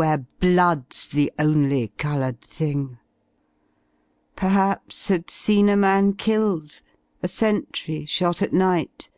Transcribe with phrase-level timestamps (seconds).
[0.00, 2.96] Where blood^s the only coloured thing.
[4.34, 6.80] Perhaps Had seen a man killed,
[7.22, 9.10] a sentry shot at night.